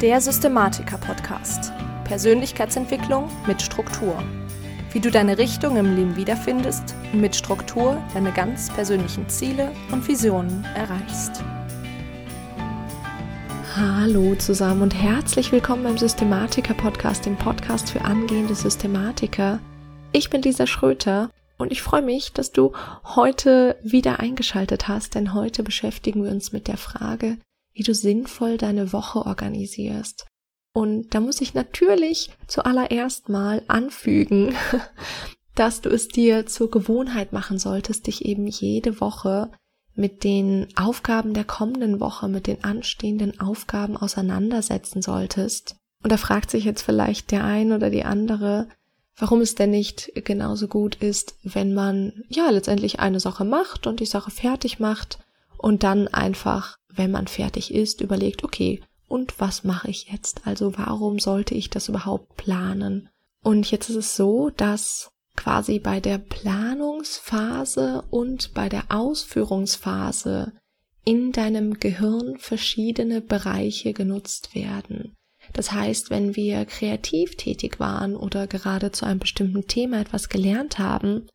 Der 0.00 0.20
Systematiker-Podcast. 0.20 1.72
Persönlichkeitsentwicklung 2.04 3.28
mit 3.48 3.60
Struktur. 3.60 4.22
Wie 4.92 5.00
du 5.00 5.10
deine 5.10 5.38
Richtung 5.38 5.76
im 5.76 5.96
Leben 5.96 6.14
wiederfindest 6.14 6.94
und 7.12 7.20
mit 7.20 7.34
Struktur 7.34 8.00
deine 8.14 8.30
ganz 8.30 8.72
persönlichen 8.72 9.28
Ziele 9.28 9.72
und 9.90 10.06
Visionen 10.06 10.64
erreichst. 10.76 11.42
Hallo 13.74 14.36
zusammen 14.36 14.82
und 14.82 14.94
herzlich 14.94 15.50
willkommen 15.50 15.82
beim 15.82 15.98
Systematiker-Podcast, 15.98 17.26
dem 17.26 17.36
Podcast 17.36 17.90
für 17.90 18.02
angehende 18.02 18.54
Systematiker. 18.54 19.58
Ich 20.12 20.30
bin 20.30 20.42
Lisa 20.42 20.68
Schröter 20.68 21.28
und 21.56 21.72
ich 21.72 21.82
freue 21.82 22.02
mich, 22.02 22.32
dass 22.32 22.52
du 22.52 22.72
heute 23.04 23.76
wieder 23.82 24.20
eingeschaltet 24.20 24.86
hast, 24.86 25.16
denn 25.16 25.34
heute 25.34 25.64
beschäftigen 25.64 26.22
wir 26.22 26.30
uns 26.30 26.52
mit 26.52 26.68
der 26.68 26.76
Frage, 26.76 27.38
wie 27.78 27.84
du 27.84 27.94
sinnvoll 27.94 28.58
deine 28.58 28.92
Woche 28.92 29.24
organisierst. 29.24 30.26
Und 30.74 31.14
da 31.14 31.20
muss 31.20 31.40
ich 31.40 31.54
natürlich 31.54 32.30
zuallererst 32.48 33.28
mal 33.28 33.62
anfügen, 33.68 34.52
dass 35.54 35.80
du 35.80 35.88
es 35.88 36.08
dir 36.08 36.46
zur 36.46 36.72
Gewohnheit 36.72 37.32
machen 37.32 37.58
solltest, 37.58 38.08
dich 38.08 38.24
eben 38.24 38.48
jede 38.48 39.00
Woche 39.00 39.52
mit 39.94 40.24
den 40.24 40.66
Aufgaben 40.76 41.34
der 41.34 41.44
kommenden 41.44 42.00
Woche, 42.00 42.28
mit 42.28 42.48
den 42.48 42.64
anstehenden 42.64 43.38
Aufgaben 43.38 43.96
auseinandersetzen 43.96 45.00
solltest. 45.00 45.76
Und 46.02 46.10
da 46.10 46.16
fragt 46.16 46.50
sich 46.50 46.64
jetzt 46.64 46.82
vielleicht 46.82 47.30
der 47.30 47.44
ein 47.44 47.72
oder 47.72 47.90
die 47.90 48.04
andere, 48.04 48.68
warum 49.16 49.40
es 49.40 49.54
denn 49.54 49.70
nicht 49.70 50.12
genauso 50.24 50.66
gut 50.66 50.96
ist, 50.96 51.36
wenn 51.44 51.74
man 51.74 52.24
ja 52.28 52.50
letztendlich 52.50 52.98
eine 52.98 53.20
Sache 53.20 53.44
macht 53.44 53.86
und 53.86 54.00
die 54.00 54.06
Sache 54.06 54.32
fertig 54.32 54.80
macht 54.80 55.20
und 55.58 55.82
dann 55.82 56.08
einfach, 56.08 56.76
wenn 56.88 57.10
man 57.10 57.26
fertig 57.26 57.74
ist, 57.74 58.00
überlegt, 58.00 58.44
okay, 58.44 58.80
und 59.08 59.40
was 59.40 59.64
mache 59.64 59.90
ich 59.90 60.10
jetzt? 60.10 60.46
Also 60.46 60.76
warum 60.76 61.18
sollte 61.18 61.54
ich 61.54 61.70
das 61.70 61.88
überhaupt 61.88 62.36
planen? 62.36 63.08
Und 63.42 63.70
jetzt 63.70 63.88
ist 63.88 63.96
es 63.96 64.16
so, 64.16 64.50
dass 64.50 65.10
quasi 65.36 65.78
bei 65.78 66.00
der 66.00 66.18
Planungsphase 66.18 68.04
und 68.10 68.52
bei 68.54 68.68
der 68.68 68.84
Ausführungsphase 68.88 70.52
in 71.04 71.32
deinem 71.32 71.74
Gehirn 71.80 72.36
verschiedene 72.38 73.20
Bereiche 73.20 73.92
genutzt 73.92 74.54
werden. 74.54 75.14
Das 75.54 75.72
heißt, 75.72 76.10
wenn 76.10 76.36
wir 76.36 76.64
kreativ 76.66 77.36
tätig 77.36 77.80
waren 77.80 78.14
oder 78.14 78.46
gerade 78.46 78.92
zu 78.92 79.06
einem 79.06 79.20
bestimmten 79.20 79.66
Thema 79.66 80.00
etwas 80.00 80.28
gelernt 80.28 80.78
haben 80.78 81.28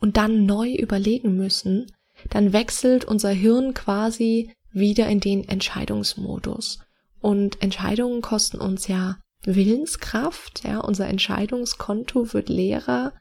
und 0.00 0.16
dann 0.16 0.46
neu 0.46 0.72
überlegen 0.72 1.36
müssen, 1.36 1.92
dann 2.30 2.52
wechselt 2.52 3.04
unser 3.04 3.30
Hirn 3.30 3.74
quasi 3.74 4.52
wieder 4.70 5.08
in 5.08 5.20
den 5.20 5.48
Entscheidungsmodus. 5.48 6.80
Und 7.20 7.62
Entscheidungen 7.62 8.22
kosten 8.22 8.58
uns 8.58 8.86
ja 8.88 9.18
Willenskraft, 9.44 10.64
ja, 10.64 10.78
unser 10.78 11.08
Entscheidungskonto 11.08 12.32
wird 12.32 12.48
leerer 12.48 13.12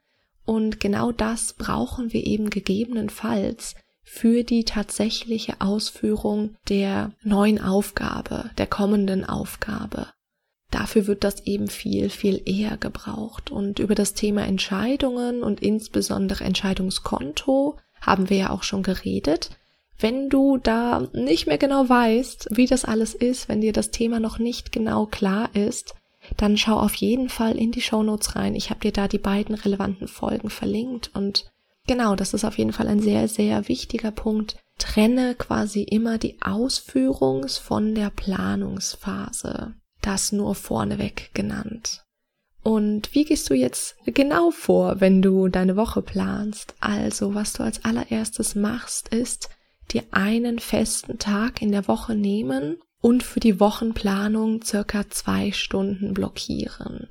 und 0.46 0.80
genau 0.80 1.12
das 1.12 1.54
brauchen 1.54 2.14
wir 2.14 2.26
eben 2.26 2.50
gegebenenfalls 2.50 3.76
für 4.02 4.46
die 4.46 4.64
tatsächliche 4.64 5.60
Ausführung 5.60 6.56
der 6.70 7.12
neuen 7.22 7.62
Aufgabe, 7.62 8.50
der 8.58 8.66
kommenden 8.66 9.26
Aufgabe. 9.26 10.08
Dafür 10.72 11.08
wird 11.08 11.26
das 11.26 11.46
eben 11.46 11.68
viel, 11.68 12.10
viel 12.10 12.42
eher 12.46 12.78
gebraucht. 12.78 13.52
Und 13.52 13.80
über 13.80 13.96
das 13.96 14.14
Thema 14.14 14.46
Entscheidungen 14.46 15.44
und 15.44 15.62
insbesondere 15.62 16.46
Entscheidungskonto 16.46 17.78
haben 18.08 18.30
wir 18.30 18.38
ja 18.38 18.50
auch 18.50 18.64
schon 18.64 18.82
geredet. 18.82 19.52
Wenn 20.00 20.30
du 20.30 20.58
da 20.58 21.08
nicht 21.14 21.48
mehr 21.48 21.58
genau 21.58 21.90
weißt, 21.90 22.50
wie 22.52 22.68
das 22.68 22.86
alles 22.86 23.14
ist, 23.16 23.50
wenn 23.50 23.62
dir 23.62 23.74
das 23.74 23.92
Thema 23.92 24.20
noch 24.20 24.40
nicht 24.40 24.72
genau 24.72 25.06
klar 25.08 25.50
ist, 25.54 25.96
dann 26.36 26.58
schau 26.58 26.78
auf 26.78 26.96
jeden 26.96 27.30
Fall 27.30 27.58
in 27.58 27.72
die 27.72 27.82
Show 27.82 28.04
Notes 28.04 28.36
rein. 28.36 28.56
Ich 28.56 28.70
habe 28.70 28.82
dir 28.82 28.92
da 28.92 29.08
die 29.08 29.18
beiden 29.18 29.56
relevanten 29.56 30.08
Folgen 30.08 30.50
verlinkt 30.50 31.12
und 31.14 31.52
genau, 31.88 32.16
das 32.16 32.34
ist 32.34 32.46
auf 32.46 32.58
jeden 32.58 32.74
Fall 32.74 32.88
ein 32.88 33.02
sehr, 33.02 33.28
sehr 33.28 33.68
wichtiger 33.68 34.12
Punkt. 34.12 34.58
Trenne 34.78 35.36
quasi 35.36 35.82
immer 35.82 36.18
die 36.18 36.38
Ausführungs 36.42 37.58
von 37.58 37.96
der 37.96 38.12
Planungsphase. 38.12 39.74
Das 40.02 40.32
nur 40.32 40.54
vorneweg 40.54 41.32
genannt. 41.34 42.04
Und 42.68 43.16
wie 43.16 43.24
gehst 43.24 43.50
du 43.50 43.54
jetzt 43.54 43.96
genau 44.06 44.52
vor, 44.52 45.00
wenn 45.00 45.22
du 45.22 45.48
deine 45.48 45.78
Woche 45.78 46.02
planst? 46.02 46.76
Also, 46.82 47.34
was 47.34 47.54
du 47.54 47.64
als 47.64 47.86
allererstes 47.86 48.56
machst, 48.56 49.08
ist 49.08 49.48
dir 49.94 50.04
einen 50.12 50.60
festen 50.60 51.18
Tag 51.18 51.62
in 51.62 51.72
der 51.72 51.88
Woche 51.88 52.14
nehmen 52.14 52.76
und 53.00 53.24
für 53.24 53.40
die 53.40 53.62
Wochenplanung 53.62 54.62
circa 54.64 55.10
zwei 55.10 55.54
Stunden 55.54 56.14
blockieren. 56.14 57.08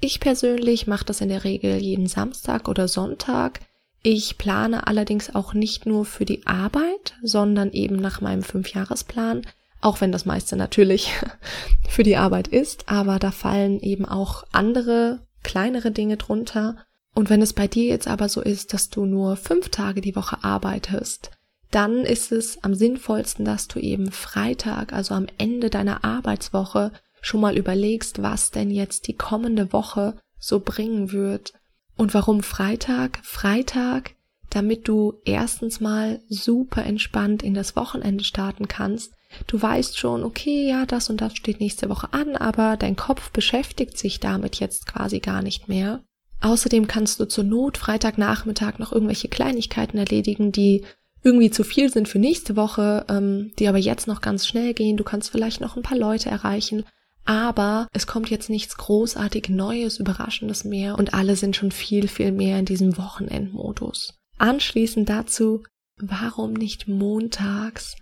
Ich 0.00 0.18
persönlich 0.18 0.88
mache 0.88 1.04
das 1.04 1.20
in 1.20 1.28
der 1.28 1.44
Regel 1.44 1.76
jeden 1.76 2.08
Samstag 2.08 2.66
oder 2.66 2.88
Sonntag. 2.88 3.60
Ich 4.02 4.38
plane 4.38 4.88
allerdings 4.88 5.32
auch 5.32 5.54
nicht 5.54 5.86
nur 5.86 6.04
für 6.04 6.24
die 6.24 6.48
Arbeit, 6.48 7.14
sondern 7.22 7.70
eben 7.70 7.94
nach 7.94 8.20
meinem 8.20 8.42
Fünfjahresplan, 8.42 9.42
auch 9.80 10.00
wenn 10.00 10.12
das 10.12 10.26
meiste 10.26 10.56
natürlich 10.56 11.12
für 11.88 12.02
die 12.02 12.16
Arbeit 12.16 12.48
ist, 12.48 12.88
aber 12.88 13.18
da 13.18 13.30
fallen 13.30 13.80
eben 13.80 14.04
auch 14.04 14.44
andere 14.52 15.20
kleinere 15.42 15.90
Dinge 15.90 16.16
drunter. 16.16 16.76
Und 17.14 17.30
wenn 17.30 17.42
es 17.42 17.52
bei 17.52 17.66
dir 17.66 17.86
jetzt 17.86 18.08
aber 18.08 18.28
so 18.28 18.40
ist, 18.40 18.72
dass 18.72 18.90
du 18.90 19.06
nur 19.06 19.36
fünf 19.36 19.70
Tage 19.70 20.00
die 20.00 20.16
Woche 20.16 20.38
arbeitest, 20.42 21.30
dann 21.70 22.04
ist 22.04 22.32
es 22.32 22.62
am 22.62 22.74
sinnvollsten, 22.74 23.44
dass 23.44 23.68
du 23.68 23.78
eben 23.78 24.10
Freitag, 24.10 24.92
also 24.92 25.14
am 25.14 25.26
Ende 25.38 25.70
deiner 25.70 26.04
Arbeitswoche, 26.04 26.92
schon 27.22 27.40
mal 27.40 27.56
überlegst, 27.56 28.22
was 28.22 28.50
denn 28.50 28.70
jetzt 28.70 29.06
die 29.06 29.16
kommende 29.16 29.72
Woche 29.72 30.16
so 30.38 30.60
bringen 30.60 31.12
wird. 31.12 31.52
Und 31.96 32.14
warum 32.14 32.42
Freitag? 32.42 33.20
Freitag, 33.22 34.14
damit 34.48 34.88
du 34.88 35.20
erstens 35.24 35.80
mal 35.80 36.20
super 36.28 36.84
entspannt 36.84 37.42
in 37.42 37.54
das 37.54 37.76
Wochenende 37.76 38.24
starten 38.24 38.68
kannst, 38.68 39.12
Du 39.46 39.60
weißt 39.60 39.98
schon, 39.98 40.24
okay, 40.24 40.68
ja, 40.68 40.86
das 40.86 41.10
und 41.10 41.20
das 41.20 41.36
steht 41.36 41.60
nächste 41.60 41.88
Woche 41.88 42.12
an, 42.12 42.36
aber 42.36 42.76
dein 42.76 42.96
Kopf 42.96 43.30
beschäftigt 43.30 43.96
sich 43.96 44.20
damit 44.20 44.56
jetzt 44.56 44.86
quasi 44.86 45.20
gar 45.20 45.42
nicht 45.42 45.68
mehr. 45.68 46.02
Außerdem 46.40 46.86
kannst 46.86 47.20
du 47.20 47.26
zur 47.26 47.44
Not 47.44 47.78
Freitagnachmittag 47.78 48.78
noch 48.78 48.92
irgendwelche 48.92 49.28
Kleinigkeiten 49.28 49.98
erledigen, 49.98 50.52
die 50.52 50.84
irgendwie 51.22 51.50
zu 51.50 51.64
viel 51.64 51.90
sind 51.90 52.08
für 52.08 52.18
nächste 52.18 52.56
Woche, 52.56 53.04
ähm, 53.08 53.52
die 53.58 53.68
aber 53.68 53.78
jetzt 53.78 54.06
noch 54.06 54.22
ganz 54.22 54.46
schnell 54.46 54.72
gehen. 54.72 54.96
Du 54.96 55.04
kannst 55.04 55.30
vielleicht 55.30 55.60
noch 55.60 55.76
ein 55.76 55.82
paar 55.82 55.98
Leute 55.98 56.30
erreichen, 56.30 56.84
aber 57.26 57.88
es 57.92 58.06
kommt 58.06 58.30
jetzt 58.30 58.48
nichts 58.48 58.76
großartig 58.78 59.50
Neues, 59.50 59.98
Überraschendes 59.98 60.64
mehr 60.64 60.98
und 60.98 61.12
alle 61.12 61.36
sind 61.36 61.56
schon 61.56 61.72
viel, 61.72 62.08
viel 62.08 62.32
mehr 62.32 62.58
in 62.58 62.64
diesem 62.64 62.96
Wochenendmodus. 62.96 64.14
Anschließend 64.38 65.08
dazu, 65.10 65.62
warum 65.98 66.54
nicht 66.54 66.88
montags 66.88 67.96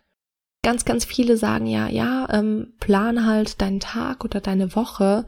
ganz, 0.62 0.84
ganz 0.84 1.04
viele 1.04 1.36
sagen 1.36 1.66
ja, 1.66 1.88
ja, 1.88 2.28
ähm, 2.30 2.74
plan 2.80 3.26
halt 3.26 3.60
deinen 3.60 3.80
Tag 3.80 4.24
oder 4.24 4.40
deine 4.40 4.74
Woche 4.74 5.26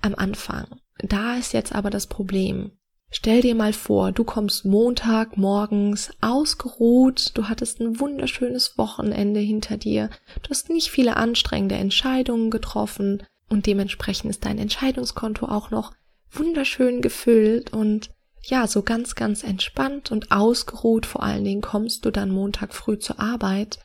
am 0.00 0.14
Anfang. 0.14 0.80
Da 0.98 1.36
ist 1.36 1.52
jetzt 1.52 1.74
aber 1.74 1.90
das 1.90 2.06
Problem. 2.06 2.72
Stell 3.10 3.40
dir 3.40 3.54
mal 3.54 3.72
vor, 3.72 4.12
du 4.12 4.22
kommst 4.22 4.66
Montag 4.66 5.38
morgens 5.38 6.10
ausgeruht, 6.20 7.30
du 7.34 7.48
hattest 7.48 7.80
ein 7.80 8.00
wunderschönes 8.00 8.76
Wochenende 8.76 9.40
hinter 9.40 9.78
dir, 9.78 10.10
du 10.42 10.50
hast 10.50 10.68
nicht 10.68 10.90
viele 10.90 11.16
anstrengende 11.16 11.76
Entscheidungen 11.76 12.50
getroffen 12.50 13.22
und 13.48 13.64
dementsprechend 13.64 14.28
ist 14.30 14.44
dein 14.44 14.58
Entscheidungskonto 14.58 15.46
auch 15.46 15.70
noch 15.70 15.92
wunderschön 16.30 17.00
gefüllt 17.00 17.72
und 17.72 18.10
ja, 18.42 18.66
so 18.66 18.82
ganz, 18.82 19.14
ganz 19.14 19.42
entspannt 19.42 20.12
und 20.12 20.30
ausgeruht 20.30 21.06
vor 21.06 21.22
allen 21.22 21.44
Dingen 21.44 21.62
kommst 21.62 22.04
du 22.04 22.10
dann 22.10 22.30
Montag 22.30 22.74
früh 22.74 22.98
zur 22.98 23.18
Arbeit 23.20 23.78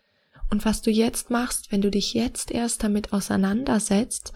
und 0.49 0.65
was 0.65 0.81
du 0.81 0.91
jetzt 0.91 1.29
machst, 1.29 1.71
wenn 1.71 1.81
du 1.81 1.89
dich 1.89 2.13
jetzt 2.13 2.51
erst 2.51 2.83
damit 2.83 3.13
auseinandersetzt, 3.13 4.33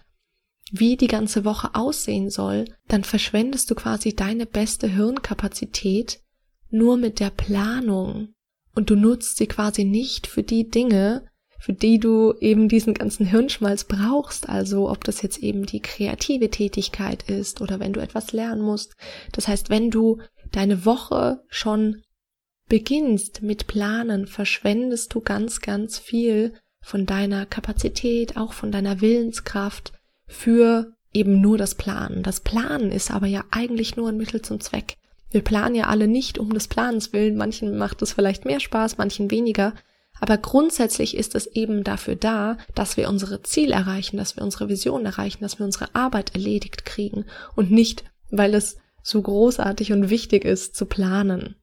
wie 0.71 0.97
die 0.97 1.07
ganze 1.07 1.45
Woche 1.45 1.75
aussehen 1.75 2.29
soll, 2.29 2.65
dann 2.87 3.03
verschwendest 3.03 3.69
du 3.71 3.75
quasi 3.75 4.15
deine 4.15 4.45
beste 4.45 4.87
Hirnkapazität 4.87 6.19
nur 6.69 6.97
mit 6.97 7.19
der 7.19 7.29
Planung 7.29 8.33
und 8.75 8.89
du 8.89 8.95
nutzt 8.95 9.37
sie 9.37 9.47
quasi 9.47 9.85
nicht 9.85 10.27
für 10.27 10.43
die 10.43 10.69
Dinge, 10.69 11.25
für 11.59 11.73
die 11.73 11.99
du 11.99 12.33
eben 12.39 12.69
diesen 12.69 12.93
ganzen 12.93 13.25
Hirnschmalz 13.25 13.85
brauchst, 13.85 14.47
also 14.47 14.89
ob 14.89 15.03
das 15.03 15.21
jetzt 15.21 15.39
eben 15.39 15.65
die 15.65 15.81
kreative 15.81 16.49
Tätigkeit 16.51 17.27
ist 17.29 17.61
oder 17.61 17.79
wenn 17.79 17.93
du 17.93 17.99
etwas 17.99 18.31
lernen 18.31 18.61
musst. 18.61 18.95
Das 19.31 19.47
heißt, 19.47 19.69
wenn 19.69 19.89
du 19.89 20.19
deine 20.51 20.85
Woche 20.85 21.43
schon 21.47 22.03
beginnst 22.67 23.41
mit 23.41 23.67
Planen, 23.67 24.27
verschwendest 24.27 25.13
du 25.13 25.21
ganz, 25.21 25.61
ganz 25.61 25.97
viel 25.97 26.53
von 26.81 27.05
deiner 27.05 27.45
Kapazität, 27.45 28.37
auch 28.37 28.53
von 28.53 28.71
deiner 28.71 29.01
Willenskraft 29.01 29.93
für 30.27 30.93
eben 31.13 31.41
nur 31.41 31.57
das 31.57 31.75
Planen. 31.75 32.23
Das 32.23 32.41
Planen 32.41 32.91
ist 32.91 33.11
aber 33.11 33.27
ja 33.27 33.43
eigentlich 33.51 33.95
nur 33.95 34.09
ein 34.09 34.17
Mittel 34.17 34.41
zum 34.41 34.59
Zweck. 34.59 34.95
Wir 35.29 35.41
planen 35.41 35.75
ja 35.75 35.87
alle 35.87 36.07
nicht 36.07 36.37
um 36.37 36.53
des 36.53 36.67
Planens 36.67 37.11
willen. 37.11 37.35
Manchen 37.35 37.77
macht 37.77 38.01
es 38.01 38.13
vielleicht 38.13 38.45
mehr 38.45 38.59
Spaß, 38.59 38.97
manchen 38.97 39.29
weniger. 39.31 39.73
Aber 40.19 40.37
grundsätzlich 40.37 41.15
ist 41.15 41.35
es 41.35 41.47
eben 41.47 41.83
dafür 41.83 42.15
da, 42.15 42.57
dass 42.73 42.97
wir 42.97 43.09
unsere 43.09 43.43
Ziele 43.43 43.75
erreichen, 43.75 44.17
dass 44.17 44.35
wir 44.35 44.43
unsere 44.43 44.69
Vision 44.69 45.05
erreichen, 45.05 45.41
dass 45.41 45.59
wir 45.59 45.65
unsere 45.65 45.93
Arbeit 45.93 46.33
erledigt 46.33 46.85
kriegen 46.85 47.25
und 47.55 47.71
nicht, 47.71 48.03
weil 48.31 48.55
es 48.55 48.77
so 49.03 49.21
großartig 49.21 49.93
und 49.93 50.09
wichtig 50.09 50.43
ist 50.43 50.75
zu 50.75 50.85
planen. 50.85 51.55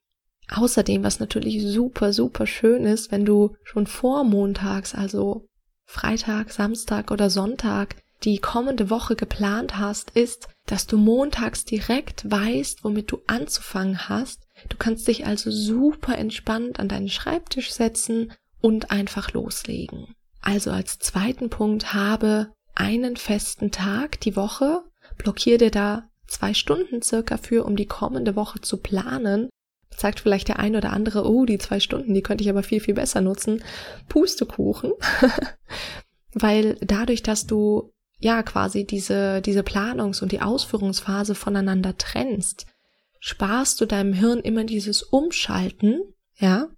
Außerdem, 0.50 1.02
was 1.02 1.20
natürlich 1.20 1.62
super, 1.62 2.12
super 2.12 2.46
schön 2.46 2.84
ist, 2.84 3.10
wenn 3.10 3.24
du 3.24 3.56
schon 3.62 3.86
vor 3.86 4.24
montags, 4.24 4.94
also 4.94 5.46
Freitag, 5.86 6.52
Samstag 6.52 7.10
oder 7.10 7.30
Sonntag, 7.30 7.96
die 8.24 8.38
kommende 8.38 8.90
Woche 8.90 9.16
geplant 9.16 9.78
hast, 9.78 10.10
ist, 10.10 10.48
dass 10.66 10.86
du 10.86 10.96
montags 10.96 11.64
direkt 11.64 12.30
weißt, 12.30 12.84
womit 12.84 13.10
du 13.12 13.18
anzufangen 13.26 14.08
hast. 14.08 14.40
Du 14.68 14.76
kannst 14.78 15.06
dich 15.08 15.26
also 15.26 15.50
super 15.50 16.16
entspannt 16.16 16.78
an 16.78 16.88
deinen 16.88 17.10
Schreibtisch 17.10 17.72
setzen 17.72 18.32
und 18.60 18.90
einfach 18.90 19.32
loslegen. 19.32 20.14
Also 20.40 20.70
als 20.70 20.98
zweiten 20.98 21.50
Punkt 21.50 21.92
habe 21.92 22.52
einen 22.74 23.16
festen 23.16 23.70
Tag 23.70 24.20
die 24.20 24.36
Woche, 24.36 24.82
blockier 25.18 25.58
dir 25.58 25.70
da 25.70 26.08
zwei 26.26 26.54
Stunden 26.54 27.02
circa 27.02 27.36
für, 27.36 27.64
um 27.64 27.76
die 27.76 27.86
kommende 27.86 28.36
Woche 28.36 28.60
zu 28.60 28.78
planen. 28.78 29.48
Sagt 29.96 30.20
vielleicht 30.20 30.48
der 30.48 30.58
ein 30.58 30.76
oder 30.76 30.92
andere, 30.92 31.24
oh, 31.24 31.44
die 31.44 31.58
zwei 31.58 31.80
Stunden, 31.80 32.14
die 32.14 32.22
könnte 32.22 32.42
ich 32.42 32.50
aber 32.50 32.62
viel, 32.62 32.80
viel 32.80 32.94
besser 32.94 33.20
nutzen. 33.20 33.62
Pustekuchen. 34.08 34.92
Weil 36.34 36.76
dadurch, 36.80 37.22
dass 37.22 37.46
du 37.46 37.92
ja 38.18 38.42
quasi 38.42 38.84
diese, 38.84 39.40
diese 39.40 39.62
Planungs- 39.62 40.22
und 40.22 40.32
die 40.32 40.40
Ausführungsphase 40.40 41.34
voneinander 41.34 41.96
trennst, 41.96 42.66
sparst 43.20 43.80
du 43.80 43.86
deinem 43.86 44.12
Hirn 44.12 44.40
immer 44.40 44.64
dieses 44.64 45.02
Umschalten, 45.02 46.00
ja, 46.36 46.68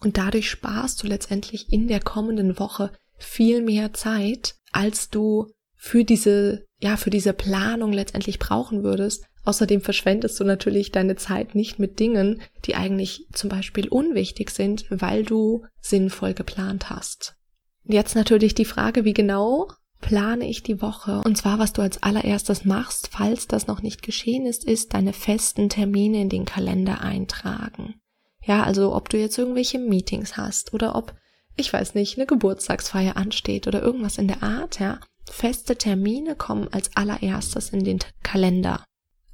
und 0.00 0.16
dadurch 0.16 0.48
sparst 0.48 1.02
du 1.02 1.06
letztendlich 1.06 1.72
in 1.72 1.86
der 1.86 2.00
kommenden 2.00 2.58
Woche 2.58 2.90
viel 3.18 3.62
mehr 3.62 3.92
Zeit, 3.92 4.54
als 4.72 5.10
du 5.10 5.52
für 5.76 6.04
diese, 6.04 6.66
ja, 6.78 6.96
für 6.96 7.10
diese 7.10 7.32
Planung 7.32 7.92
letztendlich 7.92 8.38
brauchen 8.38 8.82
würdest. 8.82 9.24
Außerdem 9.44 9.80
verschwendest 9.80 10.38
du 10.38 10.44
natürlich 10.44 10.92
deine 10.92 11.16
Zeit 11.16 11.54
nicht 11.54 11.78
mit 11.78 11.98
Dingen, 11.98 12.40
die 12.64 12.74
eigentlich 12.74 13.26
zum 13.32 13.48
Beispiel 13.48 13.88
unwichtig 13.88 14.50
sind, 14.50 14.84
weil 14.90 15.24
du 15.24 15.64
sinnvoll 15.80 16.34
geplant 16.34 16.90
hast. 16.90 17.36
Jetzt 17.84 18.14
natürlich 18.14 18.54
die 18.54 18.66
Frage, 18.66 19.04
wie 19.04 19.14
genau 19.14 19.68
plane 20.00 20.48
ich 20.48 20.62
die 20.62 20.82
Woche. 20.82 21.22
Und 21.24 21.36
zwar, 21.36 21.58
was 21.58 21.72
du 21.72 21.82
als 21.82 22.02
allererstes 22.02 22.64
machst, 22.64 23.08
falls 23.12 23.46
das 23.46 23.66
noch 23.66 23.82
nicht 23.82 24.02
geschehen 24.02 24.46
ist, 24.46 24.64
ist 24.64 24.94
deine 24.94 25.12
festen 25.12 25.68
Termine 25.68 26.22
in 26.22 26.28
den 26.28 26.44
Kalender 26.44 27.00
eintragen. 27.00 27.94
Ja, 28.42 28.62
also 28.62 28.94
ob 28.94 29.08
du 29.08 29.18
jetzt 29.18 29.38
irgendwelche 29.38 29.78
Meetings 29.78 30.36
hast 30.36 30.72
oder 30.72 30.94
ob, 30.94 31.14
ich 31.56 31.72
weiß 31.72 31.94
nicht, 31.94 32.16
eine 32.16 32.26
Geburtstagsfeier 32.26 33.16
ansteht 33.16 33.66
oder 33.66 33.82
irgendwas 33.82 34.18
in 34.18 34.28
der 34.28 34.42
Art, 34.42 34.80
ja. 34.80 35.00
Feste 35.30 35.76
Termine 35.76 36.34
kommen 36.34 36.68
als 36.72 36.96
allererstes 36.96 37.70
in 37.70 37.84
den 37.84 37.98
Kalender. 38.22 38.82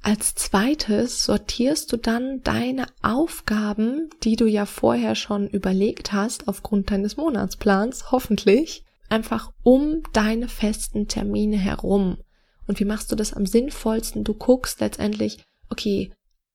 Als 0.07 0.35
zweites 0.35 1.25
sortierst 1.25 1.91
du 1.91 1.97
dann 1.97 2.41
deine 2.41 2.85
Aufgaben, 3.01 4.09
die 4.23 4.37
du 4.37 4.45
ja 4.45 4.65
vorher 4.65 5.15
schon 5.15 5.49
überlegt 5.49 6.13
hast, 6.13 6.47
aufgrund 6.47 6.91
deines 6.91 7.17
Monatsplans, 7.17 8.09
hoffentlich, 8.09 8.85
einfach 9.09 9.51
um 9.63 10.03
deine 10.13 10.47
festen 10.47 11.09
Termine 11.09 11.57
herum. 11.57 12.19
Und 12.67 12.79
wie 12.79 12.85
machst 12.85 13.11
du 13.11 13.17
das 13.17 13.33
am 13.33 13.45
sinnvollsten? 13.45 14.23
Du 14.23 14.33
guckst 14.33 14.79
letztendlich, 14.79 15.43
okay, 15.69 16.13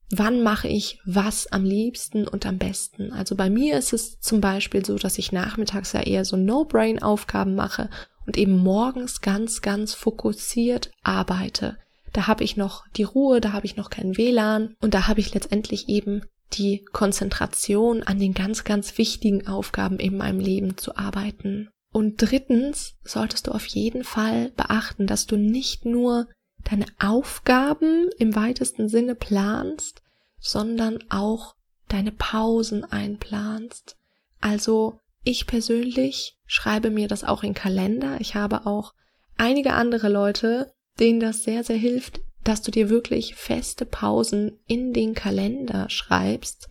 wann 0.09 0.43
mache 0.43 0.69
ich 0.69 0.99
was 1.05 1.47
am 1.53 1.65
liebsten 1.65 2.27
und 2.27 2.47
am 2.47 2.57
besten. 2.57 3.13
Also 3.13 3.37
bei 3.37 3.51
mir 3.51 3.77
ist 3.77 3.93
es 3.93 4.19
zum 4.19 4.41
Beispiel 4.41 4.83
so, 4.83 4.97
dass 4.97 5.19
ich 5.19 5.31
nachmittags 5.31 5.93
ja 5.93 6.01
eher 6.01 6.25
so 6.25 6.39
No-Brain-Aufgaben 6.39 7.55
mache 7.55 7.91
und 8.25 8.39
eben 8.39 8.57
morgens 8.57 9.21
ganz, 9.21 9.61
ganz 9.61 9.93
fokussiert 9.93 10.91
arbeite. 11.03 11.77
Da 12.13 12.27
habe 12.27 12.45
ich 12.45 12.57
noch 12.57 12.87
die 12.97 13.05
Ruhe, 13.05 13.41
da 13.41 13.53
habe 13.53 13.67
ich 13.67 13.77
noch 13.77 13.91
kein 13.91 14.17
WLAN 14.17 14.77
und 14.81 14.95
da 14.95 15.09
habe 15.09 15.21
ich 15.21 15.33
letztendlich 15.33 15.89
eben 15.89 16.23
die 16.53 16.85
Konzentration 16.93 18.03
an 18.03 18.19
den 18.19 18.35
ganz, 18.35 18.65
ganz 18.65 18.99
wichtigen 18.99 19.47
Aufgaben 19.47 19.99
in 19.99 20.17
meinem 20.17 20.41
Leben 20.41 20.77
zu 20.77 20.97
arbeiten. 20.97 21.71
Und 21.93 22.17
drittens 22.17 22.95
solltest 23.05 23.47
du 23.47 23.53
auf 23.53 23.67
jeden 23.67 24.05
Fall 24.05 24.51
beachten, 24.57 25.07
dass 25.07 25.27
du 25.27 25.37
nicht 25.37 25.85
nur 25.85 26.29
deine 26.65 26.87
Aufgaben 26.99 28.09
im 28.19 28.35
weitesten 28.35 28.89
Sinne 28.89 29.15
planst, 29.15 30.03
sondern 30.39 30.99
auch 31.11 31.55
deine 31.89 32.13
Pausen 32.13 32.85
einplanst. 32.85 33.97
Also 34.41 34.99
ich 35.23 35.47
persönlich 35.47 36.37
schreibe 36.47 36.91
mir 36.91 37.09
das 37.09 37.25
auch 37.25 37.43
in 37.43 37.55
Kalender. 37.55 38.21
Ich 38.21 38.35
habe 38.35 38.67
auch 38.67 38.93
einige 39.37 39.75
andere 39.75 40.09
Leute, 40.09 40.73
denen 40.99 41.21
das 41.21 41.43
sehr, 41.43 41.65
sehr 41.65 41.77
hilft, 41.77 42.21
dass 42.45 42.63
du 42.63 42.71
dir 42.71 42.91
wirklich 42.91 43.35
feste 43.35 43.87
Pausen 43.87 44.59
in 44.67 44.93
den 44.93 45.15
Kalender 45.15 45.89
schreibst. 45.89 46.69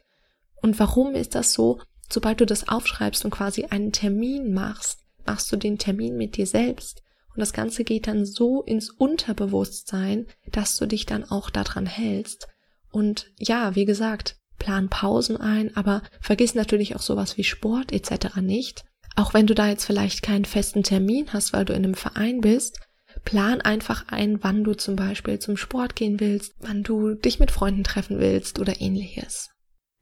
Und 0.61 0.79
warum 0.79 1.15
ist 1.15 1.35
das 1.35 1.53
so? 1.53 1.79
Sobald 2.09 2.41
du 2.41 2.45
das 2.45 2.67
aufschreibst 2.67 3.23
und 3.23 3.31
quasi 3.31 3.65
einen 3.65 3.91
Termin 3.91 4.53
machst, 4.53 4.99
machst 5.25 5.51
du 5.51 5.55
den 5.55 5.77
Termin 5.77 6.17
mit 6.17 6.35
dir 6.35 6.45
selbst 6.45 7.01
und 7.33 7.39
das 7.39 7.53
Ganze 7.53 7.83
geht 7.83 8.07
dann 8.07 8.25
so 8.25 8.61
ins 8.63 8.89
Unterbewusstsein, 8.89 10.27
dass 10.51 10.77
du 10.77 10.85
dich 10.85 11.05
dann 11.05 11.23
auch 11.23 11.49
daran 11.49 11.85
hältst. 11.85 12.47
Und 12.91 13.31
ja, 13.37 13.75
wie 13.75 13.85
gesagt, 13.85 14.35
plan 14.59 14.89
Pausen 14.89 15.37
ein, 15.37 15.75
aber 15.77 16.03
vergiss 16.19 16.55
natürlich 16.55 16.95
auch 16.95 17.01
sowas 17.01 17.37
wie 17.37 17.45
Sport 17.45 17.93
etc. 17.93 18.37
nicht. 18.41 18.83
Auch 19.15 19.33
wenn 19.33 19.47
du 19.47 19.55
da 19.55 19.67
jetzt 19.67 19.85
vielleicht 19.85 20.21
keinen 20.21 20.45
festen 20.45 20.83
Termin 20.83 21.31
hast, 21.31 21.53
weil 21.53 21.65
du 21.65 21.73
in 21.73 21.85
einem 21.85 21.95
Verein 21.95 22.41
bist, 22.41 22.79
plan 23.23 23.61
einfach 23.61 24.07
ein, 24.07 24.43
wann 24.43 24.63
du 24.63 24.73
zum 24.73 24.95
Beispiel 24.95 25.39
zum 25.39 25.57
Sport 25.57 25.95
gehen 25.95 26.19
willst, 26.19 26.53
wann 26.59 26.83
du 26.83 27.13
dich 27.13 27.39
mit 27.39 27.51
Freunden 27.51 27.83
treffen 27.83 28.19
willst 28.19 28.59
oder 28.59 28.81
ähnliches. 28.81 29.49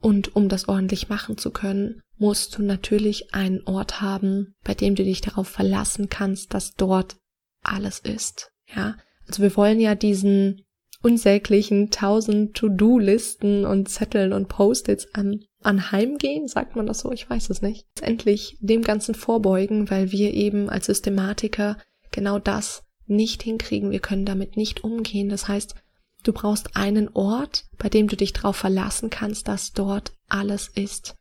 Und 0.02 0.36
um 0.36 0.48
das 0.48 0.68
ordentlich 0.68 1.10
machen 1.10 1.38
zu 1.38 1.52
können, 1.52 2.02
musst 2.18 2.58
du 2.58 2.64
natürlich 2.64 3.34
einen 3.34 3.62
Ort 3.66 4.02
haben, 4.02 4.54
bei 4.64 4.74
dem 4.74 4.96
du 4.96 5.04
dich 5.04 5.22
darauf 5.22 5.48
verlassen 5.48 6.10
kannst, 6.10 6.54
dass 6.54 6.74
dort 6.76 7.18
alles 7.64 8.00
ist. 8.00 8.52
Ja, 8.74 8.96
also 9.28 9.44
wir 9.44 9.56
wollen 9.58 9.80
ja 9.80 9.96
diesen 9.96 10.64
unsäglichen 11.02 11.92
tausend 11.92 12.56
To-Do-Listen 12.56 13.66
und 13.66 13.90
Zetteln 13.90 14.34
und 14.34 14.50
Post-its 14.50 15.14
an, 15.14 15.42
anheimgehen, 15.62 16.48
sagt 16.48 16.76
man 16.76 16.88
das 16.88 17.00
so? 17.00 17.12
Ich 17.12 17.30
weiß 17.30 17.50
es 17.50 17.62
nicht. 17.62 17.86
Endlich 18.02 18.58
dem 18.60 18.82
Ganzen 18.82 19.16
vorbeugen, 19.16 19.90
weil 19.90 20.12
wir 20.12 20.34
eben 20.34 20.70
als 20.70 20.88
Systematiker 20.88 21.78
genau 22.12 22.40
das 22.40 22.84
nicht 23.10 23.44
hinkriegen. 23.44 23.92
Wir 23.92 24.00
können 24.00 24.26
damit 24.26 24.58
nicht 24.58 24.84
umgehen. 24.84 25.30
Das 25.30 25.48
heißt, 25.48 25.76
du 26.24 26.34
brauchst 26.34 26.76
einen 26.76 27.10
Ort, 27.10 27.66
bei 27.78 27.90
dem 27.90 28.08
du 28.08 28.16
dich 28.16 28.34
darauf 28.34 28.56
verlassen 28.56 29.10
kannst, 29.10 29.48
dass 29.48 29.74
dort 29.74 30.14
alles 30.28 30.68
ist. 30.68 31.16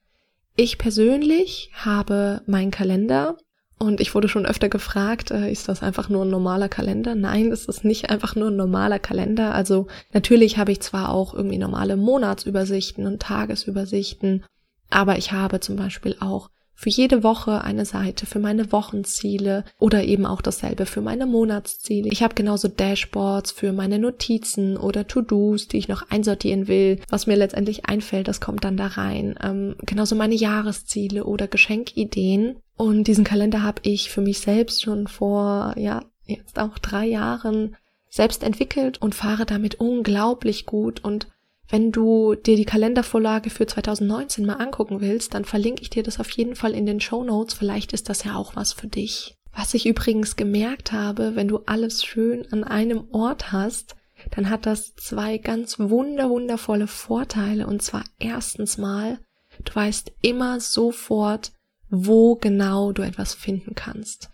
Ich 0.57 0.79
persönlich 0.79 1.71
habe 1.75 2.43
meinen 2.47 2.71
Kalender 2.71 3.37
und 3.79 4.01
ich 4.01 4.15
wurde 4.15 4.29
schon 4.29 4.45
öfter 4.45 4.69
gefragt, 4.69 5.31
äh, 5.31 5.51
ist 5.53 5.69
das 5.69 5.83
einfach 5.83 6.09
nur 6.09 6.25
ein 6.25 6.31
normaler 6.31 6.69
Kalender? 6.69 7.15
Nein, 7.15 7.53
es 7.53 7.67
ist 7.67 7.85
nicht 7.85 8.11
einfach 8.11 8.35
nur 8.35 8.51
ein 8.51 8.57
normaler 8.57 8.99
Kalender. 8.99 9.55
Also 9.55 9.87
natürlich 10.13 10.59
habe 10.59 10.73
ich 10.73 10.81
zwar 10.81 11.11
auch 11.11 11.33
irgendwie 11.33 11.59
normale 11.59 11.97
Monatsübersichten 11.97 13.07
und 13.07 13.23
Tagesübersichten, 13.23 14.45
aber 14.91 15.17
ich 15.17 15.31
habe 15.31 15.61
zum 15.61 15.77
Beispiel 15.77 16.17
auch 16.19 16.51
für 16.81 16.91
jede 16.91 17.25
Woche 17.25 17.65
eine 17.65 17.85
Seite 17.85 18.25
für 18.25 18.39
meine 18.39 18.71
Wochenziele 18.71 19.65
oder 19.81 20.05
eben 20.05 20.25
auch 20.25 20.41
dasselbe 20.41 20.87
für 20.87 21.01
meine 21.01 21.27
Monatsziele. 21.27 22.09
Ich 22.09 22.23
habe 22.23 22.37
genauso 22.37 22.69
Dashboards 22.69 23.51
für 23.51 23.73
meine 23.73 23.99
Notizen 23.99 24.77
oder 24.77 25.09
To-Dos, 25.09 25.67
die 25.67 25.79
ich 25.79 25.89
noch 25.89 26.09
einsortieren 26.09 26.69
will. 26.69 27.01
Was 27.09 27.27
mir 27.27 27.35
letztendlich 27.35 27.87
einfällt, 27.87 28.29
das 28.29 28.41
kommt 28.41 28.63
dann 28.63 28.77
da 28.77 28.87
rein. 28.87 29.37
Ähm, 29.43 29.75
genauso 29.85 30.15
meine 30.15 30.37
Jahresziele 30.37 31.25
oder 31.25 31.49
Geschenkideen. 31.49 32.61
Und 32.77 33.09
diesen 33.09 33.25
Kalender 33.25 33.65
habe 33.65 33.83
ich 33.83 34.13
für 34.13 34.21
mich 34.21 34.39
selbst 34.39 34.81
schon 34.81 35.09
vor, 35.09 35.75
ja, 35.77 36.05
jetzt 36.27 36.61
auch 36.61 36.79
drei 36.79 37.07
Jahren 37.07 37.75
selbst 38.09 38.45
entwickelt 38.45 39.03
und 39.03 39.17
fahre 39.17 39.47
damit 39.47 39.81
unglaublich 39.81 40.65
gut 40.65 41.03
und 41.03 41.27
wenn 41.69 41.93
du 41.93 42.35
dir 42.35 42.57
die 42.57 42.65
Kalendervorlage 42.65 43.51
für 43.51 43.67
2019 43.67 44.47
mal 44.47 44.55
angucken 44.55 45.01
willst, 45.01 45.35
dann 45.35 45.45
verlinke 45.45 45.83
ich 45.83 45.91
dir 45.91 46.03
das 46.03 46.19
auf 46.19 46.31
jeden 46.31 46.57
Fall 46.57 46.73
in 46.73 46.87
den 46.87 47.01
Show 47.01 47.23
Notes. 47.23 47.55
Vielleicht 47.55 47.93
ist 47.93 48.09
das 48.09 48.25
ja 48.25 48.37
auch 48.37 48.57
was 48.57 48.73
für 48.73 48.87
dich. 48.87 49.35
Was 49.53 49.75
ich 49.75 49.87
übrigens 49.87 50.37
gemerkt 50.37 50.93
habe, 50.93 51.37
wenn 51.37 51.49
du 51.49 51.59
alles 51.67 52.05
schön 52.05 52.51
an 52.53 52.65
einem 52.65 53.09
Ort 53.13 53.53
hast, 53.53 53.97
dann 54.31 54.51
hat 54.51 54.67
das 54.67 54.95
zwei 54.95 55.39
ganz 55.39 55.79
wunder 55.79 56.31
wundervolle 56.31 56.87
Vorteile. 56.87 57.67
Und 57.67 57.83
zwar 57.83 58.05
erstens 58.19 58.79
mal, 58.79 59.19
du 59.65 59.75
weißt 59.75 60.13
immer 60.23 60.61
sofort, 60.61 61.53
wo 61.91 62.37
genau 62.37 62.93
du 62.93 63.03
etwas 63.03 63.35
finden 63.35 63.75
kannst. 63.75 64.31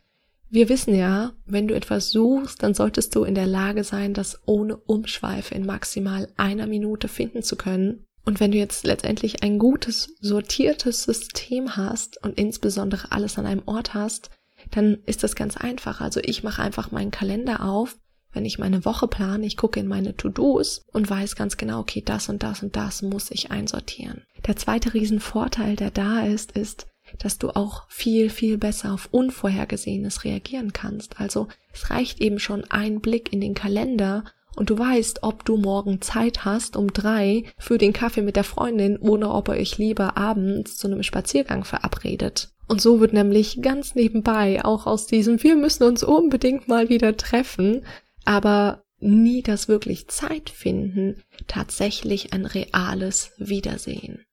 Wir 0.55 0.69
wissen 0.69 0.95
ja, 0.95 1.33
wenn 1.47 1.67
du 1.67 1.75
etwas 1.75 2.13
suchst, 2.13 2.63
dann 2.63 2.75
solltest 2.75 3.17
du 3.17 3.25
in 3.25 3.35
der 3.35 3.45
Lage 3.45 3.83
sein, 3.83 4.15
das 4.15 4.41
ohne 4.47 4.77
Umschweife 4.77 5.53
in 5.53 5.67
maximal 5.67 6.29
einer 6.37 6.69
Minute 6.69 7.09
finden 7.09 7.43
zu 7.43 7.57
können. 7.57 8.05
Und 8.25 8.39
wenn 8.39 8.53
du 8.53 8.59
jetzt 8.59 8.87
letztendlich 8.87 9.43
ein 9.43 9.59
gutes, 9.59 10.15
sortiertes 10.21 11.03
System 11.03 11.77
hast 11.77 12.23
und 12.23 12.39
insbesondere 12.39 13.11
alles 13.11 13.37
an 13.37 13.47
einem 13.47 13.63
Ort 13.67 13.95
hast, 13.95 14.31
dann 14.71 14.99
ist 15.07 15.25
das 15.25 15.35
ganz 15.35 15.57
einfach. 15.57 16.01
Also 16.01 16.21
ich 16.23 16.45
mache 16.45 16.63
einfach 16.63 16.93
meinen 16.93 17.11
Kalender 17.11 17.65
auf, 17.65 17.97
wenn 18.33 18.45
ich 18.45 18.61
meine 18.61 18.85
Woche 18.85 19.09
plane, 19.09 19.45
ich 19.47 19.57
gucke 19.57 19.81
in 19.81 19.89
meine 19.89 20.17
To-Dos 20.17 20.87
und 20.93 21.11
weiß 21.11 21.35
ganz 21.35 21.57
genau, 21.57 21.81
okay, 21.81 22.01
das 22.01 22.29
und 22.29 22.45
das 22.45 22.63
und 22.63 22.77
das 22.77 23.03
muss 23.03 23.33
ich 23.33 23.51
einsortieren. 23.51 24.23
Der 24.47 24.55
zweite 24.55 24.95
Riesenvorteil, 24.95 25.75
der 25.75 25.91
da 25.91 26.25
ist, 26.25 26.53
ist, 26.53 26.87
dass 27.19 27.39
du 27.39 27.51
auch 27.51 27.89
viel, 27.89 28.31
viel 28.31 28.59
besser 28.59 28.93
auf 28.93 29.09
Unvorhergesehenes 29.11 30.25
reagieren 30.25 30.73
kannst. 30.73 31.21
Also 31.21 31.49
es 31.73 31.91
reicht 31.91 32.21
eben 32.21 32.39
schon 32.39 32.65
ein 32.71 33.01
Blick 33.01 33.33
in 33.33 33.41
den 33.41 33.55
Kalender 33.55 34.25
und 34.57 34.71
du 34.71 34.79
weißt, 34.79 35.23
ob 35.23 35.45
du 35.45 35.57
morgen 35.57 36.01
Zeit 36.01 36.45
hast 36.45 36.77
um 36.77 36.93
drei 36.93 37.45
für 37.59 37.79
den 37.79 37.93
Kaffee 37.93 38.23
mit 38.23 38.37
der 38.37 38.45
Freundin 38.45 38.97
oder 38.99 39.35
ob 39.35 39.49
ihr 39.49 39.55
euch 39.55 39.79
lieber 39.79 40.17
abends 40.17 40.77
zu 40.77 40.87
einem 40.87 41.03
Spaziergang 41.03 41.65
verabredet. 41.65 42.51
Und 42.67 42.81
so 42.81 43.01
wird 43.01 43.13
nämlich 43.13 43.61
ganz 43.63 43.95
nebenbei 43.95 44.65
auch 44.65 44.87
aus 44.87 45.07
diesem 45.07 45.43
Wir 45.43 45.57
müssen 45.57 45.83
uns 45.85 46.03
unbedingt 46.03 46.69
mal 46.69 46.89
wieder 46.89 47.17
treffen, 47.17 47.85
aber 48.25 48.85
nie 49.01 49.43
das 49.43 49.69
wirklich 49.69 50.09
Zeit 50.09 50.51
finden, 50.51 51.23
tatsächlich 51.47 52.33
ein 52.33 52.47
reales 52.47 53.33
Wiedersehen. 53.37 54.25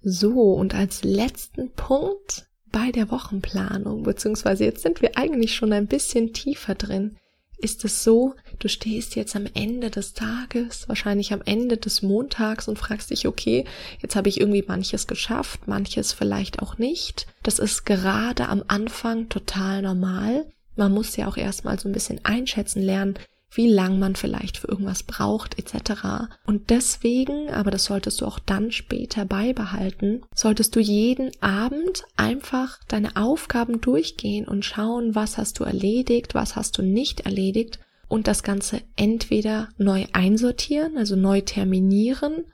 So, 0.00 0.52
und 0.52 0.74
als 0.74 1.02
letzten 1.02 1.70
Punkt 1.70 2.46
bei 2.70 2.92
der 2.92 3.10
Wochenplanung, 3.10 4.04
beziehungsweise 4.04 4.64
jetzt 4.64 4.82
sind 4.82 5.02
wir 5.02 5.16
eigentlich 5.16 5.54
schon 5.54 5.72
ein 5.72 5.86
bisschen 5.86 6.32
tiefer 6.32 6.74
drin, 6.74 7.16
ist 7.60 7.84
es 7.84 8.04
so, 8.04 8.34
du 8.60 8.68
stehst 8.68 9.16
jetzt 9.16 9.34
am 9.34 9.46
Ende 9.52 9.90
des 9.90 10.14
Tages, 10.14 10.88
wahrscheinlich 10.88 11.32
am 11.32 11.42
Ende 11.44 11.76
des 11.76 12.02
Montags 12.02 12.68
und 12.68 12.78
fragst 12.78 13.10
dich, 13.10 13.26
okay, 13.26 13.64
jetzt 14.00 14.14
habe 14.14 14.28
ich 14.28 14.40
irgendwie 14.40 14.64
manches 14.66 15.08
geschafft, 15.08 15.66
manches 15.66 16.12
vielleicht 16.12 16.62
auch 16.62 16.78
nicht. 16.78 17.26
Das 17.42 17.58
ist 17.58 17.84
gerade 17.84 18.48
am 18.48 18.62
Anfang 18.68 19.28
total 19.28 19.82
normal. 19.82 20.46
Man 20.76 20.92
muss 20.92 21.16
ja 21.16 21.26
auch 21.26 21.36
erstmal 21.36 21.78
so 21.80 21.88
ein 21.88 21.92
bisschen 21.92 22.24
einschätzen 22.24 22.80
lernen, 22.80 23.18
wie 23.50 23.68
lang 23.68 23.98
man 23.98 24.14
vielleicht 24.14 24.58
für 24.58 24.68
irgendwas 24.68 25.02
braucht 25.02 25.58
etc. 25.58 26.28
Und 26.46 26.70
deswegen, 26.70 27.50
aber 27.50 27.70
das 27.70 27.84
solltest 27.84 28.20
du 28.20 28.26
auch 28.26 28.38
dann 28.38 28.70
später 28.70 29.24
beibehalten, 29.24 30.22
solltest 30.34 30.76
du 30.76 30.80
jeden 30.80 31.30
Abend 31.40 32.04
einfach 32.16 32.78
deine 32.88 33.16
Aufgaben 33.16 33.80
durchgehen 33.80 34.46
und 34.46 34.64
schauen, 34.64 35.14
was 35.14 35.38
hast 35.38 35.58
du 35.58 35.64
erledigt, 35.64 36.34
was 36.34 36.56
hast 36.56 36.76
du 36.78 36.82
nicht 36.82 37.20
erledigt 37.20 37.78
und 38.08 38.26
das 38.26 38.42
Ganze 38.42 38.82
entweder 38.96 39.68
neu 39.78 40.06
einsortieren, 40.12 40.96
also 40.96 41.16
neu 41.16 41.40
terminieren 41.40 42.44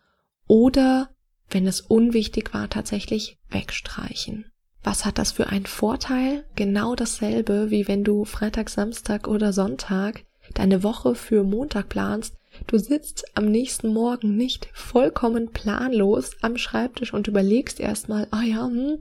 oder, 0.47 1.11
wenn 1.51 1.67
es 1.67 1.81
unwichtig 1.81 2.53
war, 2.55 2.69
tatsächlich 2.69 3.39
wegstreichen. 3.51 4.47
Was 4.83 5.07
hat 5.07 5.19
das 5.19 5.33
für 5.33 5.49
einen 5.49 5.67
Vorteil? 5.67 6.45
Genau 6.57 6.95
dasselbe, 6.95 7.71
wie 7.71 7.89
wenn 7.89 8.05
du 8.05 8.25
Freitag, 8.27 8.69
Samstag 8.69 9.27
oder 9.27 9.53
Sonntag 9.53 10.25
deine 10.53 10.83
Woche 10.83 11.15
für 11.15 11.43
Montag 11.43 11.89
planst, 11.89 12.35
du 12.67 12.79
sitzt 12.79 13.25
am 13.35 13.47
nächsten 13.47 13.89
Morgen 13.89 14.37
nicht 14.37 14.69
vollkommen 14.73 15.51
planlos 15.53 16.33
am 16.43 16.57
Schreibtisch 16.57 17.13
und 17.13 17.27
überlegst 17.27 17.81
erstmal, 17.81 18.29
ah 18.31 18.43
ja, 18.43 18.67
hm, 18.67 18.99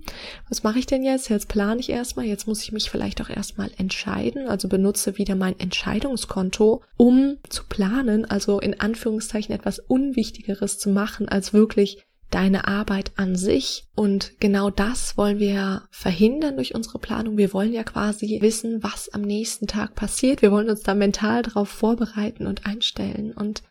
was 0.49 0.63
mache 0.63 0.79
ich 0.79 0.85
denn 0.85 1.03
jetzt? 1.03 1.29
Jetzt 1.29 1.49
plane 1.49 1.79
ich 1.79 1.89
erstmal, 1.89 2.25
jetzt 2.25 2.47
muss 2.47 2.63
ich 2.63 2.71
mich 2.71 2.89
vielleicht 2.89 3.21
auch 3.21 3.29
erstmal 3.29 3.69
entscheiden, 3.77 4.47
also 4.47 4.67
benutze 4.67 5.17
wieder 5.17 5.35
mein 5.35 5.59
Entscheidungskonto, 5.59 6.81
um 6.97 7.37
zu 7.49 7.63
planen, 7.65 8.25
also 8.25 8.59
in 8.59 8.79
Anführungszeichen 8.79 9.53
etwas 9.53 9.79
Unwichtigeres 9.79 10.79
zu 10.79 10.89
machen, 10.89 11.27
als 11.27 11.53
wirklich 11.53 12.05
deine 12.29 12.67
Arbeit 12.67 13.11
an 13.15 13.35
sich. 13.35 13.85
Und 13.95 14.39
genau 14.39 14.69
das 14.69 15.17
wollen 15.17 15.39
wir 15.39 15.83
verhindern 15.91 16.55
durch 16.55 16.73
unsere 16.73 16.99
Planung. 16.99 17.37
Wir 17.37 17.53
wollen 17.53 17.73
ja 17.73 17.83
quasi 17.83 18.39
wissen, 18.41 18.81
was 18.81 19.09
am 19.09 19.21
nächsten 19.21 19.67
Tag 19.67 19.95
passiert. 19.95 20.41
Wir 20.41 20.51
wollen 20.51 20.69
uns 20.69 20.81
da 20.81 20.95
mental 20.95 21.43
darauf 21.43 21.69
vorbereiten 21.69 22.47
und 22.47 22.65
einstellen. 22.65 23.33
Und 23.33 23.63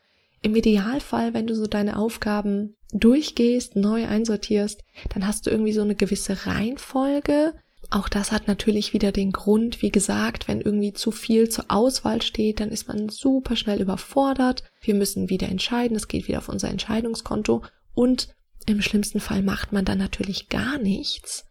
im 0.43 0.55
Idealfall, 0.55 1.35
wenn 1.35 1.47
du 1.47 1.55
so 1.55 1.67
deine 1.67 1.97
Aufgaben 1.97 2.77
durchgehst, 2.93 3.77
neu 3.77 4.07
einsortierst, 4.07 4.83
dann 5.15 5.27
hast 5.27 5.47
du 5.47 5.51
irgendwie 5.51 5.73
so 5.73 5.83
eine 5.83 5.95
gewisse 5.95 6.47
Reihenfolge. 6.47 7.55
Auch 7.91 8.09
das 8.09 8.33
hat 8.33 8.49
natürlich 8.49 8.93
wieder 8.93 9.13
den 9.13 9.33
Grund, 9.33 9.83
wie 9.83 9.91
gesagt, 9.91 10.49
wenn 10.49 10.61
irgendwie 10.61 10.93
zu 10.93 11.11
viel 11.11 11.49
zur 11.49 11.67
Auswahl 11.69 12.23
steht, 12.23 12.61
dann 12.61 12.71
ist 12.71 12.89
man 12.89 13.09
super 13.09 13.57
schnell 13.57 13.81
überfordert. 13.81 14.63
Wir 14.81 14.95
müssen 14.95 15.31
wieder 15.31 15.49
entscheiden, 15.49 15.97
es 15.97 16.09
geht 16.09 16.29
wieder 16.29 16.39
auf 16.39 16.49
unser 16.49 16.69
Entscheidungskonto 16.69 17.63
und 17.95 18.29
im 18.66 18.83
schlimmsten 18.83 19.21
Fall 19.21 19.42
macht 19.42 19.73
man 19.73 19.85
dann 19.85 19.99
natürlich 19.99 20.49
gar 20.49 20.78
nichts. 20.78 21.45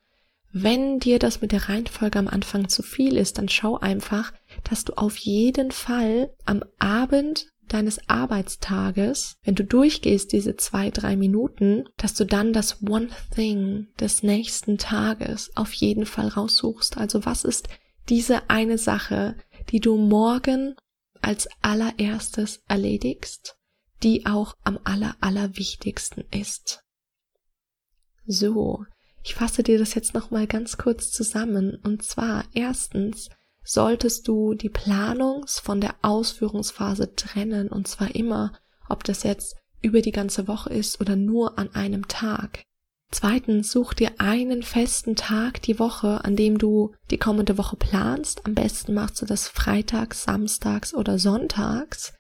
Wenn 0.54 1.00
dir 1.00 1.18
das 1.18 1.42
mit 1.42 1.54
der 1.54 1.70
Reihenfolge 1.70 2.20
am 2.20 2.28
Anfang 2.28 2.68
zu 2.68 2.84
viel 2.84 3.16
ist, 3.16 3.38
dann 3.38 3.48
schau 3.48 3.78
einfach, 3.78 4.34
dass 4.70 4.84
du 4.84 4.94
auf 4.98 5.16
jeden 5.18 5.72
Fall 5.72 6.34
am 6.46 6.64
Abend 6.78 7.48
deines 7.70 8.10
Arbeitstages, 8.10 9.36
wenn 9.44 9.56
du 9.56 9.64
durchgehst 9.64 10.34
diese 10.34 10.58
zwei, 10.58 10.90
drei 10.90 11.16
Minuten, 11.16 11.86
dass 11.96 12.14
du 12.16 12.26
dann 12.26 12.52
das 12.52 12.84
One 12.84 13.08
Thing 13.34 13.88
des 14.00 14.24
nächsten 14.24 14.78
Tages 14.78 15.52
auf 15.56 15.72
jeden 15.74 16.06
Fall 16.06 16.28
raussuchst. 16.28 16.98
Also 16.98 17.26
was 17.26 17.46
ist 17.46 17.70
diese 18.10 18.50
eine 18.50 18.78
Sache, 18.78 19.38
die 19.70 19.80
du 19.80 19.96
morgen 19.96 20.76
als 21.22 21.48
allererstes 21.62 22.62
erledigst, 22.68 23.56
die 24.04 24.26
auch 24.26 24.56
am 24.64 24.80
aller, 24.84 25.16
allerwichtigsten 25.22 26.26
ist. 26.32 26.84
So, 28.26 28.86
ich 29.24 29.36
fasse 29.36 29.64
dir 29.64 29.78
das 29.78 29.94
jetzt 29.94 30.14
nochmal 30.14 30.48
ganz 30.48 30.78
kurz 30.78 31.12
zusammen. 31.12 31.78
Und 31.84 32.04
zwar 32.04 32.46
erstens 32.54 33.30
solltest 33.64 34.28
du 34.28 34.54
die 34.54 34.70
Planungs- 34.70 35.62
von 35.62 35.82
der 35.82 35.96
Ausführungsphase 36.02 37.16
trennen. 37.16 37.70
Und 37.70 37.88
zwar 37.88 38.16
immer, 38.16 38.54
ob 38.90 39.04
das 39.04 39.24
jetzt 39.24 39.56
über 39.82 40.02
die 40.02 40.12
ganze 40.12 40.48
Woche 40.48 40.70
ist 40.70 41.02
oder 41.02 41.16
nur 41.16 41.58
an 41.58 41.74
einem 41.74 42.08
Tag. 42.08 42.64
Zweitens, 43.12 43.72
such 43.72 43.94
dir 43.94 44.12
einen 44.20 44.64
festen 44.64 45.18
Tag 45.18 45.62
die 45.64 45.80
Woche, 45.80 46.24
an 46.24 46.38
dem 46.38 46.58
du 46.58 46.94
die 47.10 47.18
kommende 47.18 47.58
Woche 47.58 47.76
planst. 47.76 48.46
Am 48.46 48.56
besten 48.56 48.94
machst 48.94 49.22
du 49.22 49.26
das 49.26 49.50
freitags, 49.50 50.24
samstags 50.24 50.94
oder 50.94 51.20
sonntags. 51.20 52.14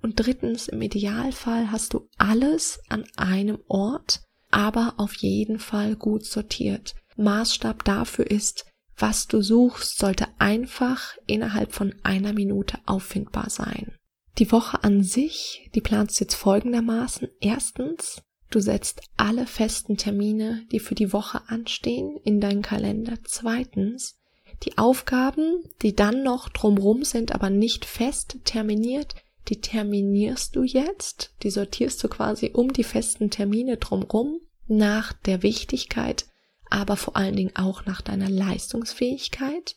Und 0.00 0.14
drittens, 0.16 0.68
im 0.68 0.80
Idealfall 0.80 1.70
hast 1.70 1.92
du 1.92 2.08
alles 2.16 2.80
an 2.88 3.04
einem 3.16 3.58
Ort, 3.68 4.22
aber 4.50 4.94
auf 4.96 5.14
jeden 5.16 5.58
Fall 5.58 5.96
gut 5.96 6.24
sortiert. 6.24 6.94
Maßstab 7.16 7.84
dafür 7.84 8.30
ist, 8.30 8.64
was 8.96 9.28
du 9.28 9.42
suchst, 9.42 9.98
sollte 9.98 10.26
einfach 10.38 11.16
innerhalb 11.26 11.72
von 11.72 11.94
einer 12.02 12.32
Minute 12.32 12.78
auffindbar 12.86 13.50
sein. 13.50 13.92
Die 14.38 14.50
Woche 14.52 14.82
an 14.84 15.02
sich, 15.02 15.68
die 15.74 15.80
planst 15.80 16.18
du 16.18 16.24
jetzt 16.24 16.34
folgendermaßen. 16.34 17.28
Erstens, 17.40 18.22
du 18.50 18.60
setzt 18.60 19.00
alle 19.16 19.46
festen 19.46 19.96
Termine, 19.96 20.64
die 20.70 20.80
für 20.80 20.94
die 20.94 21.12
Woche 21.12 21.42
anstehen, 21.48 22.18
in 22.24 22.40
deinen 22.40 22.62
Kalender. 22.62 23.14
Zweitens, 23.24 24.18
die 24.64 24.78
Aufgaben, 24.78 25.62
die 25.82 25.94
dann 25.94 26.22
noch 26.22 26.48
drumrum 26.48 27.04
sind, 27.04 27.32
aber 27.32 27.50
nicht 27.50 27.84
fest 27.84 28.38
terminiert, 28.44 29.14
die 29.48 29.60
terminierst 29.60 30.56
du 30.56 30.62
jetzt, 30.62 31.32
die 31.42 31.50
sortierst 31.50 32.02
du 32.04 32.08
quasi 32.08 32.50
um 32.52 32.72
die 32.72 32.84
festen 32.84 33.30
Termine 33.30 33.78
drumrum 33.78 34.40
nach 34.66 35.12
der 35.12 35.42
Wichtigkeit, 35.42 36.26
aber 36.68 36.96
vor 36.96 37.16
allen 37.16 37.36
Dingen 37.36 37.56
auch 37.56 37.86
nach 37.86 38.02
deiner 38.02 38.28
Leistungsfähigkeit. 38.28 39.76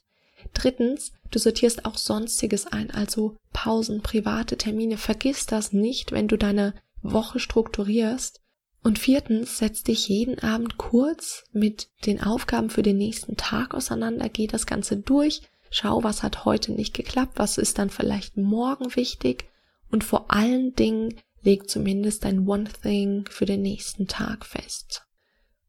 Drittens, 0.54 1.14
du 1.30 1.40
sortierst 1.40 1.86
auch 1.86 1.98
Sonstiges 1.98 2.68
ein, 2.68 2.92
also 2.92 3.38
Pausen, 3.54 4.02
private 4.02 4.58
Termine. 4.58 4.98
Vergiss 4.98 5.46
das 5.46 5.72
nicht, 5.72 6.12
wenn 6.12 6.28
du 6.28 6.38
deine 6.38 6.74
Woche 7.02 7.40
strukturierst. 7.40 8.42
Und 8.84 9.00
viertens, 9.00 9.60
setz 9.60 9.84
dich 9.84 10.08
jeden 10.10 10.40
Abend 10.40 10.78
kurz 10.78 11.44
mit 11.54 11.90
den 12.06 12.22
Aufgaben 12.22 12.70
für 12.70 12.82
den 12.82 12.98
nächsten 12.98 13.38
Tag 13.38 13.76
auseinander, 13.76 14.28
geh 14.28 14.48
das 14.48 14.66
Ganze 14.66 14.98
durch, 14.98 15.44
schau, 15.70 16.04
was 16.04 16.24
hat 16.24 16.46
heute 16.46 16.72
nicht 16.72 16.96
geklappt, 16.96 17.34
was 17.36 17.60
ist 17.60 17.78
dann 17.78 17.92
vielleicht 17.92 18.38
morgen 18.38 18.96
wichtig 18.96 19.51
und 19.92 20.04
vor 20.04 20.32
allen 20.32 20.74
Dingen 20.76 21.16
leg 21.42 21.70
zumindest 21.70 22.26
ein 22.26 22.48
One 22.48 22.70
Thing 22.82 23.26
für 23.30 23.46
den 23.46 23.62
nächsten 23.62 24.08
Tag 24.08 24.46
fest. 24.46 25.04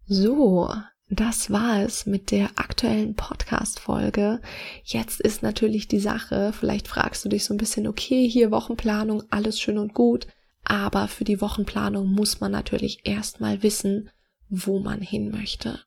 So, 0.06 0.70
das 1.08 1.50
war 1.50 1.82
es 1.82 2.06
mit 2.06 2.30
der 2.30 2.50
aktuellen 2.56 3.14
Podcast-Folge. 3.14 4.40
Jetzt 4.84 5.20
ist 5.20 5.42
natürlich 5.42 5.88
die 5.88 6.00
Sache, 6.00 6.52
vielleicht 6.58 6.88
fragst 6.88 7.24
du 7.24 7.28
dich 7.28 7.44
so 7.44 7.52
ein 7.52 7.58
bisschen, 7.58 7.86
okay, 7.86 8.28
hier 8.28 8.50
Wochenplanung, 8.50 9.22
alles 9.30 9.60
schön 9.60 9.78
und 9.78 9.94
gut, 9.94 10.26
aber 10.64 11.08
für 11.08 11.24
die 11.24 11.40
Wochenplanung 11.40 12.10
muss 12.10 12.40
man 12.40 12.52
natürlich 12.52 13.00
erstmal 13.04 13.62
wissen, 13.62 14.10
wo 14.48 14.78
man 14.78 15.00
hin 15.00 15.30
möchte. 15.30 15.80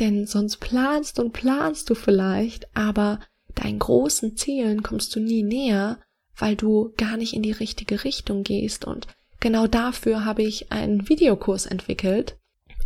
Denn 0.00 0.26
sonst 0.26 0.56
planst 0.56 1.20
und 1.20 1.32
planst 1.32 1.88
du 1.90 1.94
vielleicht, 1.94 2.66
aber 2.76 3.20
deinen 3.54 3.78
großen 3.78 4.36
Zielen 4.36 4.82
kommst 4.82 5.14
du 5.14 5.20
nie 5.20 5.42
näher, 5.42 6.00
weil 6.38 6.56
du 6.56 6.92
gar 6.96 7.16
nicht 7.16 7.34
in 7.34 7.42
die 7.42 7.52
richtige 7.52 8.04
Richtung 8.04 8.42
gehst 8.42 8.84
und 8.84 9.06
genau 9.40 9.66
dafür 9.66 10.24
habe 10.24 10.42
ich 10.42 10.72
einen 10.72 11.08
Videokurs 11.08 11.66
entwickelt, 11.66 12.36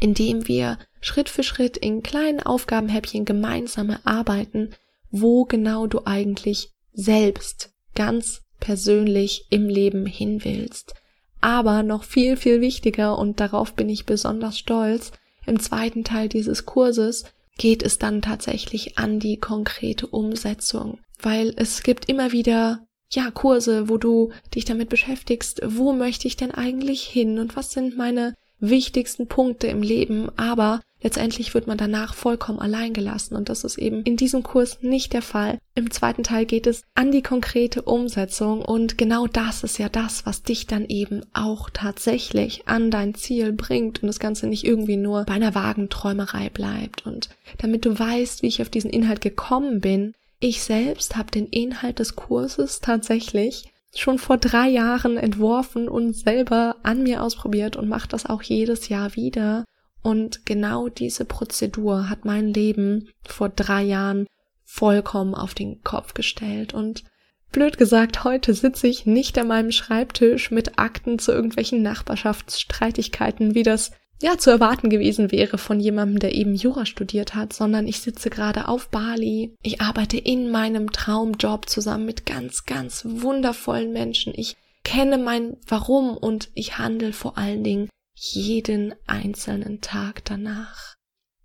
in 0.01 0.15
dem 0.15 0.49
wir 0.49 0.79
Schritt 1.01 1.29
für 1.29 1.43
Schritt 1.43 1.77
in 1.77 2.03
kleinen 2.03 2.41
Aufgabenhäppchen 2.41 3.25
gemeinsam 3.25 3.91
erarbeiten, 3.91 4.71
wo 5.11 5.45
genau 5.45 5.87
du 5.87 6.03
eigentlich 6.05 6.71
selbst 6.93 7.73
ganz 7.95 8.43
persönlich 8.61 9.47
im 9.51 9.69
Leben 9.69 10.07
hin 10.07 10.45
willst. 10.45 10.95
Aber 11.41 11.83
noch 11.83 12.05
viel, 12.05 12.37
viel 12.37 12.61
wichtiger, 12.61 13.19
und 13.19 13.41
darauf 13.41 13.75
bin 13.75 13.89
ich 13.89 14.05
besonders 14.05 14.59
stolz, 14.59 15.13
im 15.47 15.59
zweiten 15.59 16.05
Teil 16.05 16.29
dieses 16.29 16.67
Kurses 16.67 17.25
geht 17.57 17.83
es 17.83 17.99
dann 17.99 18.23
tatsächlich 18.23 18.99
an 18.99 19.21
die 19.21 19.39
konkrete 19.39 20.07
Umsetzung, 20.07 20.99
weil 21.21 21.53
es 21.57 21.83
gibt 21.83 22.09
immer 22.09 22.33
wieder 22.33 22.87
ja, 23.11 23.31
Kurse, 23.31 23.89
wo 23.89 23.99
du 23.99 24.31
dich 24.55 24.65
damit 24.65 24.89
beschäftigst, 24.89 25.61
wo 25.65 25.93
möchte 25.93 26.27
ich 26.29 26.37
denn 26.37 26.53
eigentlich 26.53 27.03
hin 27.03 27.39
und 27.39 27.57
was 27.57 27.73
sind 27.73 27.97
meine 27.97 28.35
wichtigsten 28.61 29.27
Punkte 29.27 29.67
im 29.67 29.83
Leben, 29.83 30.29
aber 30.37 30.81
letztendlich 31.03 31.55
wird 31.55 31.67
man 31.67 31.79
danach 31.79 32.13
vollkommen 32.13 32.59
allein 32.59 32.93
gelassen 32.93 33.35
und 33.35 33.49
das 33.49 33.65
ist 33.65 33.79
eben 33.79 34.03
in 34.03 34.17
diesem 34.17 34.43
Kurs 34.43 34.83
nicht 34.83 35.15
der 35.15 35.23
Fall. 35.23 35.59
Im 35.75 35.91
zweiten 35.91 36.23
Teil 36.23 36.45
geht 36.45 36.67
es 36.67 36.83
an 36.95 37.11
die 37.11 37.23
konkrete 37.23 37.83
Umsetzung 37.83 38.63
und 38.63 38.99
genau 38.99 39.27
das 39.27 39.65
ist 39.65 39.79
ja 39.79 39.89
das, 39.89 40.27
was 40.27 40.43
dich 40.43 40.67
dann 40.67 40.85
eben 40.85 41.23
auch 41.33 41.71
tatsächlich 41.71 42.69
an 42.69 42.91
dein 42.91 43.15
Ziel 43.15 43.53
bringt 43.53 44.03
und 44.03 44.09
das 44.09 44.21
Ganze 44.21 44.47
nicht 44.47 44.65
irgendwie 44.65 44.99
nur 44.99 45.25
bei 45.25 45.35
einer 45.35 45.55
vagen 45.55 45.89
Träumerei 45.89 46.51
bleibt 46.51 47.07
und 47.07 47.31
damit 47.59 47.87
du 47.87 47.99
weißt, 47.99 48.43
wie 48.43 48.49
ich 48.49 48.61
auf 48.61 48.69
diesen 48.69 48.91
Inhalt 48.91 49.23
gekommen 49.23 49.81
bin, 49.81 50.13
ich 50.41 50.63
selbst 50.63 51.17
habe 51.17 51.31
den 51.31 51.47
Inhalt 51.47 51.99
des 51.99 52.17
Kurses 52.17 52.81
tatsächlich 52.81 53.71
schon 53.95 54.19
vor 54.19 54.39
drei 54.39 54.69
Jahren 54.69 55.17
entworfen 55.17 55.89
und 55.89 56.15
selber 56.15 56.77
an 56.83 57.03
mir 57.03 57.23
ausprobiert 57.23 57.77
und 57.77 57.89
mache 57.89 58.09
das 58.09 58.27
auch 58.27 58.43
jedes 58.43 58.89
Jahr 58.89 59.15
wieder. 59.17 59.65
Und 60.03 60.47
genau 60.47 60.89
diese 60.89 61.25
Prozedur 61.27 62.09
hat 62.09 62.25
mein 62.25 62.55
Leben 62.55 63.11
vor 63.27 63.51
drei 63.51 63.83
Jahren 63.83 64.27
vollkommen 64.65 65.35
auf 65.35 65.55
den 65.55 65.83
Kopf 65.83 66.15
gestellt. 66.15 66.73
Und 66.73 67.05
blöd 67.53 67.77
gesagt, 67.77 68.25
heute 68.25 68.55
sitze 68.55 68.87
ich 68.87 69.05
nicht 69.05 69.37
an 69.37 69.49
meinem 69.49 69.73
Schreibtisch 69.73 70.51
mit 70.51 70.79
Akten 70.79 71.19
zu 71.19 71.33
irgendwelchen 71.33 71.83
Nachbarschaftsstreitigkeiten, 71.83 73.55
wie 73.55 73.65
das 73.65 73.91
ja 74.21 74.39
zu 74.39 74.51
erwarten 74.51 74.91
gewesen 74.91 75.31
wäre 75.33 75.59
von 75.59 75.81
jemandem, 75.81 76.19
der 76.19 76.35
eben 76.35 76.55
Jura 76.55 76.87
studiert 76.87 77.35
hat, 77.35 77.53
sondern 77.53 77.87
ich 77.87 78.01
sitze 78.01 78.31
gerade 78.31 78.69
auf 78.69 78.89
Bali. 78.89 79.55
Ich 79.63 79.81
arbeite 79.81 80.19
in 80.19 80.51
meinem 80.51 80.93
Traumjob 80.93 81.69
zusammen 81.69 82.07
mit 82.07 82.27
ganz, 82.27 82.65
ganz 82.65 83.03
wundervollen 83.07 83.93
Menschen. 83.93 84.33
Ich 84.37 84.57
kenne 84.85 85.19
mein 85.19 85.57
Warum 85.67 86.17
und 86.17 86.51
ich 86.55 86.79
handle 86.79 87.13
vor 87.13 87.39
allen 87.39 87.65
Dingen 87.65 87.89
jeden 88.15 88.95
einzelnen 89.07 89.81
Tag 89.81 90.25
danach. 90.25 90.95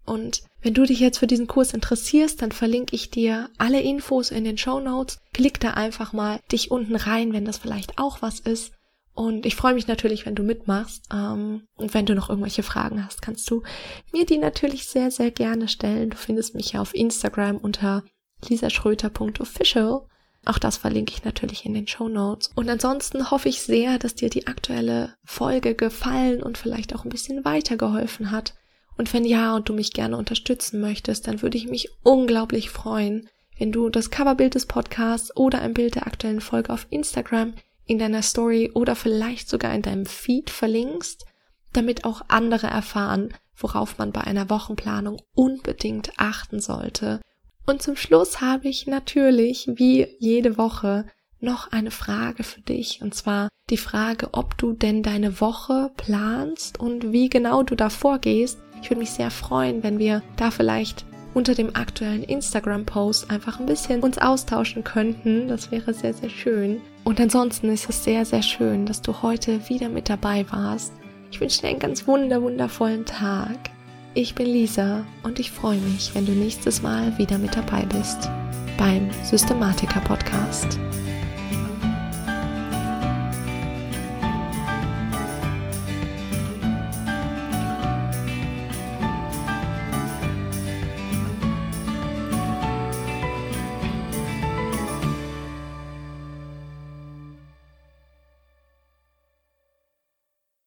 Und 0.06 0.44
wenn 0.62 0.74
du 0.74 0.84
dich 0.84 1.00
jetzt 1.00 1.18
für 1.18 1.28
diesen 1.28 1.48
Kurs 1.48 1.74
interessierst, 1.74 2.42
dann 2.42 2.52
verlinke 2.52 2.96
ich 2.96 3.10
dir 3.10 3.50
alle 3.58 3.82
Infos 3.82 4.30
in 4.30 4.44
den 4.44 4.58
Show 4.58 4.80
Notes. 4.80 5.18
Klick 5.34 5.60
da 5.60 5.72
einfach 5.72 6.14
mal 6.14 6.40
dich 6.52 6.70
unten 6.70 6.96
rein, 6.96 7.34
wenn 7.34 7.46
das 7.46 7.58
vielleicht 7.58 7.98
auch 7.98 8.22
was 8.22 8.40
ist. 8.40 8.72
Und 9.16 9.46
ich 9.46 9.56
freue 9.56 9.74
mich 9.74 9.88
natürlich, 9.88 10.26
wenn 10.26 10.36
du 10.36 10.44
mitmachst. 10.44 11.06
Ähm, 11.12 11.68
und 11.76 11.94
wenn 11.94 12.06
du 12.06 12.14
noch 12.14 12.30
irgendwelche 12.30 12.64
Fragen 12.64 13.04
hast, 13.04 13.22
kannst 13.22 13.50
du 13.50 13.64
mir 14.12 14.26
die 14.26 14.38
natürlich 14.38 14.86
sehr, 14.86 15.10
sehr 15.10 15.32
gerne 15.32 15.70
stellen. 15.70 16.10
Du 16.10 16.18
findest 16.18 16.54
mich 16.54 16.74
ja 16.74 16.82
auf 16.82 16.94
Instagram 16.94 17.58
unter 17.58 18.04
lisaschröter.official. 18.48 20.02
Auch 20.44 20.60
das 20.60 20.78
verlinke 20.78 21.14
ich 21.14 21.24
natürlich 21.24 21.66
in 21.66 21.74
den 21.74 21.88
Show 21.88 22.10
Notes. 22.10 22.52
Und 22.56 22.70
ansonsten 22.70 23.32
hoffe 23.32 23.48
ich 23.48 23.62
sehr, 23.62 23.98
dass 23.98 24.16
dir 24.16 24.30
die 24.30 24.48
aktuelle 24.48 25.16
Folge 25.24 25.76
gefallen 25.76 26.44
und 26.44 26.58
vielleicht 26.58 26.94
auch 26.94 27.06
ein 27.06 27.10
bisschen 27.10 27.46
weitergeholfen 27.46 28.32
hat. 28.32 28.54
Und 28.98 29.14
wenn 29.14 29.24
ja 29.24 29.56
und 29.56 29.70
du 29.70 29.74
mich 29.74 29.94
gerne 29.94 30.18
unterstützen 30.18 30.82
möchtest, 30.82 31.28
dann 31.28 31.42
würde 31.42 31.58
ich 31.58 31.68
mich 31.68 31.90
unglaublich 32.04 32.70
freuen, 32.70 33.30
wenn 33.58 33.72
du 33.72 33.90
das 33.90 34.12
Coverbild 34.12 34.56
des 34.56 34.66
Podcasts 34.66 35.36
oder 35.36 35.62
ein 35.62 35.74
Bild 35.74 35.96
der 35.96 36.06
aktuellen 36.06 36.42
Folge 36.42 36.74
auf 36.74 36.86
Instagram 36.90 37.54
in 37.86 38.00
deiner 38.00 38.22
Story 38.22 38.72
oder 38.74 38.96
vielleicht 38.96 39.50
sogar 39.50 39.74
in 39.74 39.82
deinem 39.82 40.06
Feed 40.06 40.50
verlinkst, 40.50 41.26
damit 41.74 42.06
auch 42.06 42.22
andere 42.28 42.68
erfahren, 42.68 43.34
worauf 43.58 43.98
man 43.98 44.12
bei 44.12 44.22
einer 44.22 44.50
Wochenplanung 44.50 45.22
unbedingt 45.34 46.12
achten 46.18 46.60
sollte. 46.60 47.22
Und 47.66 47.82
zum 47.82 47.96
Schluss 47.96 48.42
habe 48.42 48.68
ich 48.68 48.86
natürlich, 48.88 49.68
wie 49.74 50.08
jede 50.20 50.58
Woche, 50.58 51.06
noch 51.40 51.72
eine 51.72 51.92
Frage 51.92 52.44
für 52.44 52.62
dich. 52.62 53.02
Und 53.02 53.14
zwar 53.14 53.50
die 53.70 53.78
Frage, 53.78 54.30
ob 54.34 54.58
du 54.58 54.74
denn 54.74 55.04
deine 55.04 55.42
Woche 55.42 55.92
planst 55.98 56.80
und 56.80 57.12
wie 57.12 57.30
genau 57.30 57.64
du 57.64 57.76
da 57.76 57.90
vorgehst. 57.90 58.60
Ich 58.82 58.90
würde 58.90 59.00
mich 59.00 59.12
sehr 59.12 59.32
freuen, 59.32 59.84
wenn 59.84 60.00
wir 60.00 60.22
da 60.38 60.52
vielleicht 60.52 61.06
unter 61.34 61.56
dem 61.56 61.76
aktuellen 61.76 62.24
Instagram-Post 62.24 63.30
einfach 63.30 63.60
ein 63.60 63.66
bisschen 63.66 64.02
uns 64.02 64.18
austauschen 64.18 64.84
könnten. 64.84 65.48
Das 65.48 65.72
wäre 65.72 65.94
sehr, 65.94 66.14
sehr 66.14 66.30
schön. 66.30 66.82
Und 67.06 67.22
ansonsten 67.22 67.70
ist 67.70 67.88
es 67.88 68.04
sehr, 68.04 68.26
sehr 68.26 68.42
schön, 68.42 68.88
dass 68.88 69.02
du 69.02 69.22
heute 69.22 69.70
wieder 69.70 69.90
mit 69.90 70.10
dabei 70.10 70.44
warst. 70.50 70.92
Ich 71.32 71.40
wünsche 71.40 71.62
dir 71.62 71.68
einen 71.68 71.80
ganz 71.80 72.08
wunder, 72.08 72.42
wundervollen 72.42 73.06
Tag. 73.06 73.58
Ich 74.16 74.34
bin 74.34 74.48
Lisa 74.48 75.06
und 75.22 75.40
ich 75.40 75.52
freue 75.52 75.78
mich, 75.78 76.16
wenn 76.16 76.26
du 76.26 76.32
nächstes 76.32 76.82
Mal 76.82 77.16
wieder 77.20 77.38
mit 77.38 77.56
dabei 77.56 77.86
bist 77.86 78.30
beim 78.78 79.10
Systematiker 79.24 80.02
Podcast. 80.02 80.80